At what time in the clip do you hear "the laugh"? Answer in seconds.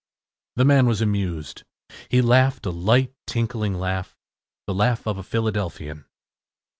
4.65-5.05